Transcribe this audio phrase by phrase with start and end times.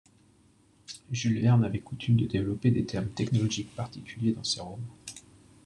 [1.11, 4.79] Jules Verne avait coutume de développer des thèmes technologiques particuliers dans ses romans.